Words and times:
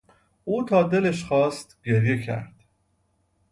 او 0.43 0.63
تا 0.65 0.83
دلش 0.83 1.23
خواست 1.23 1.77
گریه 1.83 2.21
کرد. 2.23 2.65